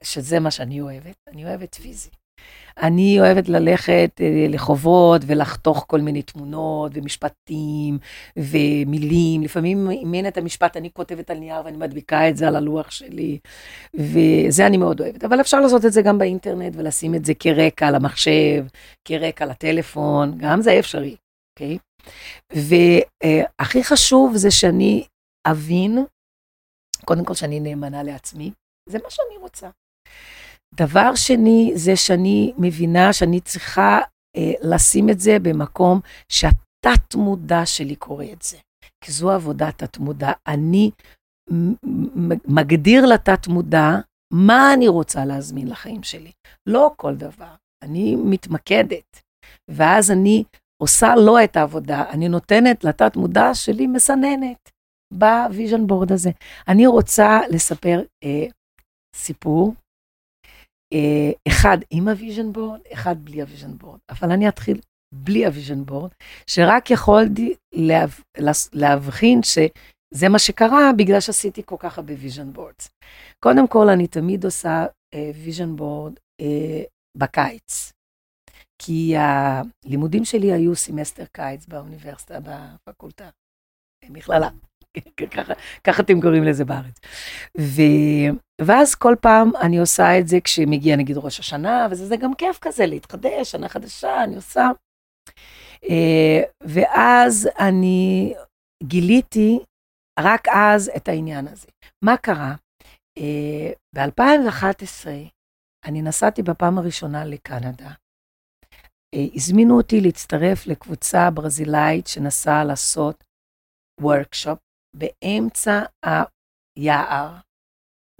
[0.02, 2.10] שזה מה שאני אוהבת, אני אוהבת פיזי.
[2.82, 7.98] אני אוהבת ללכת אה, לחובות ולחתוך כל מיני תמונות ומשפטים
[8.36, 9.42] ומילים.
[9.42, 12.90] לפעמים אם אין את המשפט, אני כותבת על נייר ואני מדביקה את זה על הלוח
[12.90, 13.38] שלי,
[13.94, 15.24] וזה אני מאוד אוהבת.
[15.24, 18.64] אבל אפשר לעשות את זה גם באינטרנט ולשים את זה כרקע למחשב,
[19.04, 21.16] כרקע לטלפון, גם זה אפשרי,
[21.54, 21.78] אוקיי?
[22.52, 25.04] והכי חשוב זה שאני
[25.46, 26.04] אבין
[27.04, 28.50] קודם כל שאני נאמנה לעצמי,
[28.88, 29.68] זה מה שאני רוצה.
[30.76, 33.98] דבר שני, זה שאני מבינה שאני צריכה
[34.36, 38.56] אה, לשים את זה במקום שהתת-מודע שלי קורא את זה.
[39.04, 40.32] כי זו עבודת התת-מודע.
[40.46, 40.90] אני
[42.46, 43.90] מגדיר לתת-מודע
[44.32, 46.32] מה אני רוצה להזמין לחיים שלי.
[46.68, 49.20] לא כל דבר, אני מתמקדת.
[49.70, 50.44] ואז אני
[50.82, 54.70] עושה לא את העבודה, אני נותנת לתת-מודע שלי מסננת.
[55.12, 56.30] ב vision board הזה.
[56.68, 58.46] אני רוצה לספר אה,
[59.16, 59.74] סיפור,
[61.48, 63.98] אחד עם ה vision board, אחד בלי ה vision board.
[64.10, 64.80] אבל אני אתחיל
[65.14, 66.10] בלי ה vision board,
[66.46, 68.10] שרק יכולתי להב,
[68.72, 72.90] להבחין שזה מה שקרה בגלל שעשיתי כל כך הרבה vision boards.
[73.40, 74.86] קודם כל, אני תמיד עושה
[75.44, 76.12] vision אה, board
[76.42, 76.44] אה,
[77.16, 77.92] בקיץ.
[78.78, 83.28] כי הלימודים שלי היו סמסטר קיץ באוניברסיטה, בפקולטה,
[84.04, 84.48] במכללה.
[85.84, 87.00] ככה, אתם קוראים לזה בארץ.
[87.58, 87.82] ו,
[88.60, 92.86] ואז כל פעם אני עושה את זה כשמגיע נגיד ראש השנה, וזה גם כיף כזה
[92.86, 94.70] להתחדש, שנה חדשה, אני עושה.
[95.90, 98.34] אה, ואז אני
[98.82, 99.58] גיליתי
[100.20, 101.66] רק אז את העניין הזה.
[102.04, 102.54] מה קרה?
[103.18, 105.06] אה, ב-2011
[105.84, 107.90] אני נסעתי בפעם הראשונה לקנדה.
[109.14, 113.24] אה, הזמינו אותי להצטרף לקבוצה ברזילאית שנסעה לעשות
[114.00, 114.58] וורקשופ
[114.94, 117.36] באמצע היער,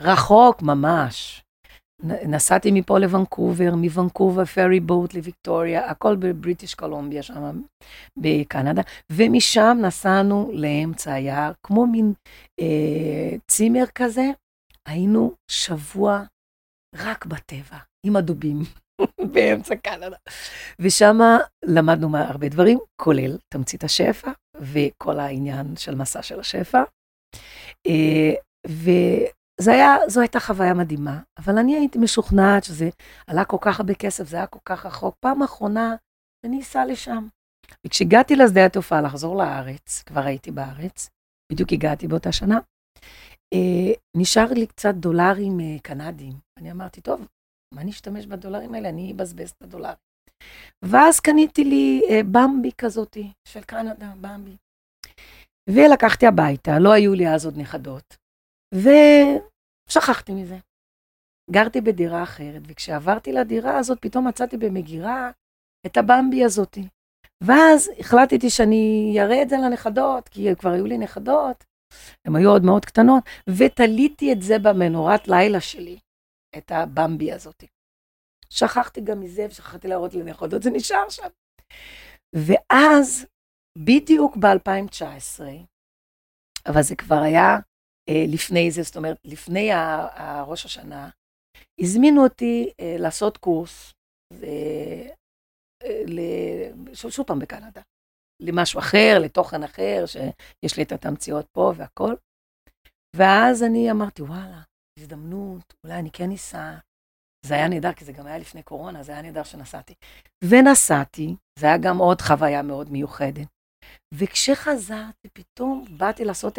[0.01, 1.45] רחוק ממש.
[2.03, 7.63] נסעתי מפה לוונקובר, מוונקובר פרי בוט לוויקטוריה, הכל בבריטיש קולומביה שם
[8.17, 8.83] בקנדה,
[9.13, 12.13] ומשם נסענו לאמצע היער, כמו מין
[12.61, 14.31] אה, צימר כזה,
[14.89, 16.23] היינו שבוע
[16.95, 18.57] רק בטבע, עם הדובים,
[19.33, 20.17] באמצע קנדה.
[20.79, 21.19] ושם
[21.65, 26.83] למדנו הרבה דברים, כולל תמצית השפע וכל העניין של מסע של השפע.
[27.87, 28.35] אה,
[28.67, 32.89] וזו הייתה חוויה מדהימה, אבל אני הייתי משוכנעת שזה
[33.27, 35.17] עלה כל כך הרבה כסף, זה היה כל כך רחוק.
[35.21, 35.95] פעם אחרונה,
[36.47, 37.27] אני אסע לשם.
[37.87, 41.11] וכשהגעתי לשדה התעופה לחזור לארץ, כבר הייתי בארץ,
[41.53, 42.59] בדיוק הגעתי באותה שנה,
[43.55, 46.33] אה, נשאר לי קצת דולרים אה, קנדיים.
[46.59, 47.27] אני אמרתי, טוב,
[47.75, 48.89] מה אני אשתמש בדולרים האלה?
[48.89, 49.97] אני אבזבז את הדולרים.
[50.83, 54.57] ואז קניתי לי אה, במבי כזאתי, של קנדה, במבי.
[55.71, 58.17] ולקחתי הביתה, לא היו לי אז עוד נכדות,
[58.75, 60.59] ושכחתי מזה.
[61.51, 65.31] גרתי בדירה אחרת, וכשעברתי לדירה הזאת, פתאום מצאתי במגירה
[65.87, 66.89] את הבמבי הזאתי.
[67.45, 71.65] ואז החלטתי שאני אראה את זה לנכדות, כי כבר היו לי נכדות,
[72.25, 75.99] הן היו עוד מאוד קטנות, ותליתי את זה במנורת לילה שלי,
[76.59, 77.65] את הבמבי הזאת.
[78.51, 81.29] שכחתי גם מזה, ושכחתי להראות לנכדות, זה נשאר שם.
[82.35, 83.27] ואז,
[83.79, 85.41] בדיוק ב-2019,
[86.69, 87.59] אבל זה כבר היה
[88.09, 89.71] אה, לפני זה, זאת אומרת, לפני
[90.47, 91.11] ראש השנה,
[91.81, 93.93] הזמינו אותי אה, לעשות קורס,
[94.43, 95.09] אה,
[96.93, 97.83] שוב, שוב פעם בקנדה,
[98.43, 102.15] למשהו אחר, לתוכן אחר, שיש לי את התמציות פה והכל.
[103.17, 104.63] ואז אני אמרתי, וואלה,
[104.99, 106.75] הזדמנות, אולי אני כן אסע.
[107.47, 109.95] זה היה נהדר, כי זה גם היה לפני קורונה, זה היה נהדר שנסעתי.
[110.45, 113.47] ונסעתי, זה היה גם עוד חוויה מאוד מיוחדת.
[114.15, 116.59] וכשחזרתי, פתאום באתי לעשות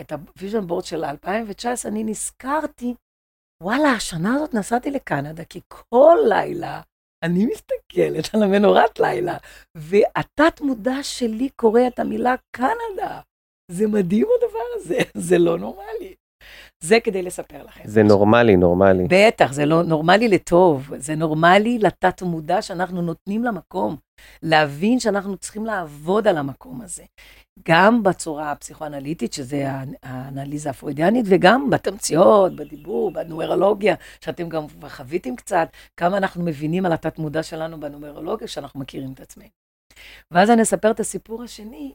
[0.00, 2.94] את ה vision board של 2019, אני נזכרתי,
[3.62, 6.82] וואלה, השנה הזאת נסעתי לקנדה, כי כל לילה
[7.24, 9.36] אני מסתכלת על המנורת לילה,
[9.76, 13.20] והתת מודע שלי קורא את המילה קנדה.
[13.70, 14.98] זה מדהים הדבר הזה,
[15.28, 16.14] זה לא נורמלי.
[16.80, 17.82] זה כדי לספר לכם.
[17.84, 19.06] זה נורמלי, נורמלי.
[19.08, 23.96] בטח, זה לא נורמלי לטוב, זה נורמלי לתת מודע שאנחנו נותנים למקום,
[24.42, 27.02] להבין שאנחנו צריכים לעבוד על המקום הזה.
[27.68, 29.68] גם בצורה הפסיכואנליטית, שזה
[30.02, 37.42] האנליזה הפרוידיאנית, וגם בתמציות, בדיבור, בנומרולוגיה, שאתם גם חוויתם קצת, כמה אנחנו מבינים על התת-מודע
[37.42, 39.48] שלנו בנומרולוגיה, שאנחנו מכירים את עצמנו.
[40.30, 41.92] ואז אני אספר את הסיפור השני,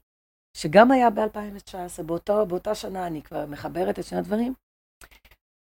[0.62, 4.54] שגם היה ב-2019, באותה, באותה שנה, אני כבר מחברת את שני הדברים.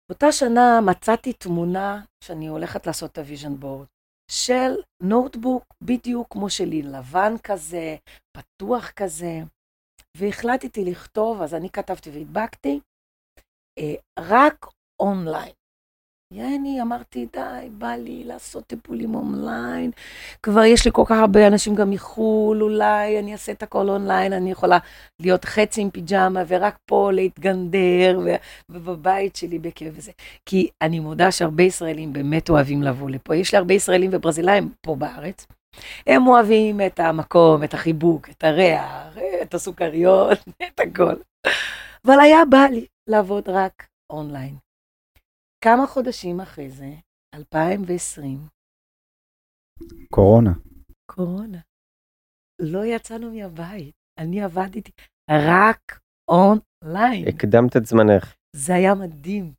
[0.09, 3.87] באותה שנה מצאתי תמונה שאני הולכת לעשות את ה vision board,
[4.31, 4.71] של
[5.03, 7.95] נוטבוק בדיוק כמו שלי, לבן כזה,
[8.37, 9.39] פתוח כזה.
[10.17, 12.79] והחלטתי לכתוב, אז אני כתבתי והדבקתי,
[13.79, 14.65] אה, רק
[14.99, 15.53] אונליין.
[16.33, 19.91] יעני, אמרתי, די, בא לי לעשות טיפולים אונליין.
[20.43, 24.33] כבר יש לי כל כך הרבה אנשים גם מחו"ל, אולי אני אעשה את הכל אונליין,
[24.33, 24.77] אני יכולה
[25.19, 28.19] להיות חצי עם פיג'מה ורק פה להתגנדר,
[28.69, 30.11] ובבית שלי בכיף וזה.
[30.45, 33.35] כי אני מודה שהרבה ישראלים באמת אוהבים לבוא לפה.
[33.35, 35.45] יש לי הרבה ישראלים וברזילאים פה בארץ.
[36.07, 40.37] הם אוהבים את המקום, את החיבוק, את הריח, את הסוכריות,
[40.67, 41.15] את הכל.
[42.05, 44.68] אבל היה בא לי לעבוד רק אונליין.
[45.63, 46.89] כמה חודשים אחרי זה,
[47.35, 48.47] 2020.
[50.09, 50.51] קורונה.
[51.11, 51.57] קורונה.
[52.61, 54.91] לא יצאנו מהבית, אני עבדתי
[55.31, 55.99] רק
[56.31, 57.27] אונליין.
[57.27, 58.35] הקדמת את זמנך.
[58.55, 59.53] זה היה מדהים.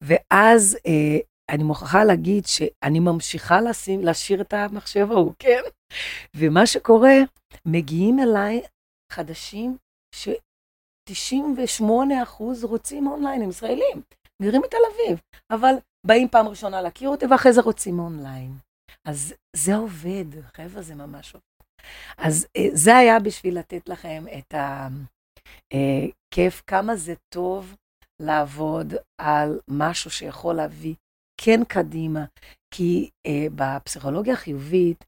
[0.00, 1.18] ואז אה,
[1.50, 5.60] אני מוכרחה להגיד שאני ממשיכה לשים, להשאיר את המחשב ההוא, כן?
[6.36, 7.14] ומה שקורה,
[7.66, 8.62] מגיעים אליי
[9.12, 9.76] חדשים
[10.14, 14.02] ש-98% רוצים אונליין, הם ישראלים,
[14.42, 15.74] גרים בתל אביב, אבל
[16.06, 18.58] באים פעם ראשונה להכיר אותי ואחרי זה רוצים אונליין.
[19.04, 20.24] אז זה עובד,
[20.54, 21.44] חבר'ה, זה ממש עובד.
[22.18, 27.76] אז אה, זה היה בשביל לתת לכם את הכיף, אה, כמה זה טוב
[28.22, 30.94] לעבוד על משהו שיכול להביא
[31.40, 32.24] כן קדימה,
[32.74, 35.04] כי אה, בפסיכולוגיה החיובית,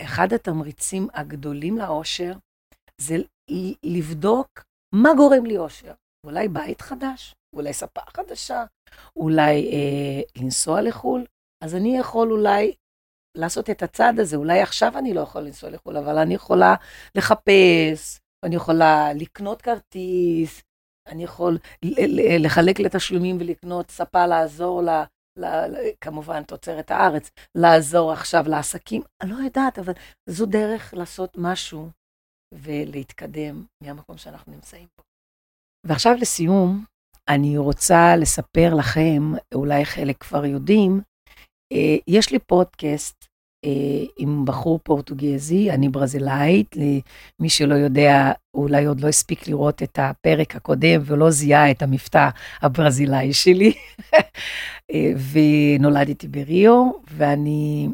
[0.00, 2.32] אחד התמריצים הגדולים לאושר
[3.00, 3.16] זה
[3.82, 5.92] לבדוק מה גורם לי אושר.
[6.26, 8.64] אולי בית חדש, אולי ספה חדשה,
[9.16, 11.24] אולי אה, לנסוע לחו"ל.
[11.64, 12.74] אז אני יכול אולי
[13.36, 16.74] לעשות את הצעד הזה, אולי עכשיו אני לא יכול לנסוע לחו"ל, אבל אני יכולה
[17.14, 20.62] לחפש, אני יכולה לקנות כרטיס,
[21.08, 21.58] אני יכול
[22.38, 25.04] לחלק לתשלומים ולקנות ספה, לעזור לה,
[26.00, 29.02] כמובן תוצרת הארץ, לעזור עכשיו לעסקים.
[29.22, 29.92] אני לא יודעת, אבל
[30.28, 31.90] זו דרך לעשות משהו
[32.54, 35.02] ולהתקדם מהמקום שאנחנו נמצאים פה.
[35.86, 36.84] ועכשיו לסיום,
[37.28, 41.00] אני רוצה לספר לכם, אולי חלק כבר יודעים,
[41.72, 43.26] אה, יש לי פודקאסט
[43.64, 49.98] אה, עם בחור פורטוגזי, אני ברזילאית, למי שלא יודע, אולי עוד לא הספיק לראות את
[50.02, 52.28] הפרק הקודם ולא זיהה את המבטא
[52.62, 53.72] הברזילאי שלי.
[54.92, 57.88] אה, ונולדתי בריו, ואני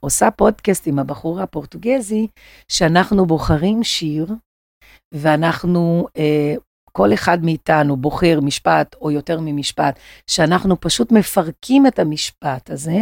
[0.00, 2.26] עושה פודקאסט עם הבחור הפורטוגזי,
[2.68, 4.26] שאנחנו בוחרים שיר,
[5.14, 6.54] ואנחנו אה,
[6.92, 12.98] כל אחד מאיתנו בוחר משפט או יותר ממשפט, שאנחנו פשוט מפרקים את המשפט הזה,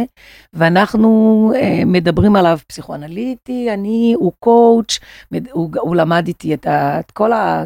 [0.53, 4.99] ואנחנו אה, מדברים עליו פסיכואנליטי, אני, הוא קואוץ',
[5.51, 7.63] הוא, הוא למד איתי את, ה, את כל ה...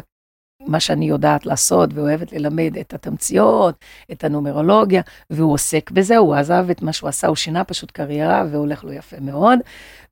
[0.66, 3.74] מה שאני יודעת לעשות ואוהבת ללמד את התמציות,
[4.12, 8.44] את הנומרולוגיה, והוא עוסק בזה, הוא עזב את מה שהוא עשה, הוא שינה פשוט קריירה
[8.50, 9.58] והולך לו יפה מאוד.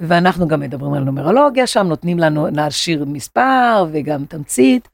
[0.01, 4.89] ואנחנו גם מדברים על נומרולוגיה שם, נותנים לנו להשאיר מספר וגם תמצית.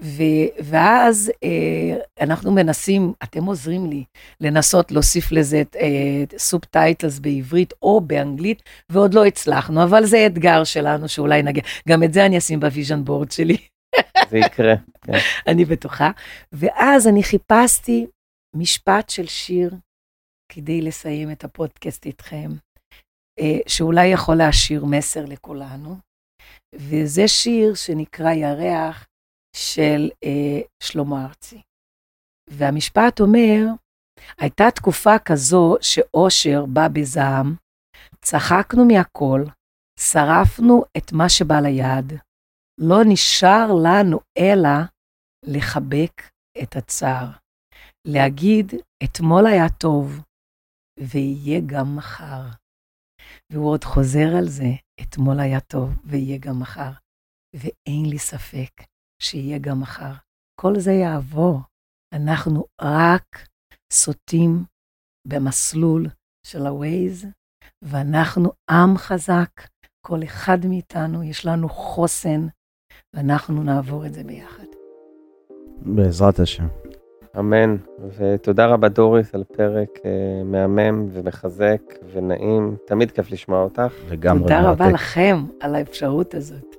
[0.00, 4.04] ו- ואז אה, אנחנו מנסים, אתם עוזרים לי,
[4.40, 11.08] לנסות להוסיף לזה אה, subtitles בעברית או באנגלית, ועוד לא הצלחנו, אבל זה אתגר שלנו
[11.08, 11.62] שאולי נגיע.
[11.88, 13.56] גם את זה אני אשים ב vision board שלי.
[14.30, 14.74] זה יקרה.
[15.02, 15.12] כן.
[15.50, 16.10] אני בטוחה.
[16.52, 18.06] ואז אני חיפשתי
[18.56, 19.74] משפט של שיר
[20.52, 22.50] כדי לסיים את הפודקאסט איתכם,
[23.40, 25.96] אה, שאולי יכול להשאיר מסר לכולנו.
[26.74, 29.06] וזה שיר שנקרא ירח
[29.54, 31.62] של אה, שלמה ארצי.
[32.50, 33.60] והמשפט אומר,
[34.38, 37.54] הייתה תקופה כזו שאושר בא בזעם,
[38.24, 39.42] צחקנו מהכל,
[39.98, 42.12] שרפנו את מה שבא ליד,
[42.80, 44.78] לא נשאר לנו אלא
[45.44, 46.22] לחבק
[46.62, 47.30] את הצער,
[48.06, 48.72] להגיד,
[49.04, 50.20] אתמול היה טוב,
[51.00, 52.42] ויהיה גם מחר.
[53.52, 56.90] והוא עוד חוזר על זה, אתמול היה טוב, ויהיה גם מחר.
[57.54, 58.93] ואין לי ספק
[59.24, 60.12] שיהיה גם מחר.
[60.60, 61.60] כל זה יעבור.
[62.14, 63.46] אנחנו רק
[63.92, 64.64] סוטים
[65.28, 66.06] במסלול
[66.46, 67.26] של ה-Waze,
[67.82, 69.50] ואנחנו עם חזק.
[70.06, 72.46] כל אחד מאיתנו, יש לנו חוסן,
[73.14, 74.64] ואנחנו נעבור את זה ביחד.
[75.76, 76.66] בעזרת השם.
[77.38, 77.76] אמן,
[78.16, 83.92] ותודה רבה דוריס על פרק אה, מהמם ומחזק ונעים, תמיד כיף לשמוע אותך.
[84.10, 84.80] לגמרי תודה מרתק.
[84.80, 86.73] רבה לכם על האפשרות הזאת.